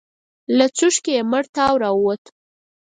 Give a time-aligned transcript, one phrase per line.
[0.57, 2.23] له څوښکي يې مړ تاو راووت.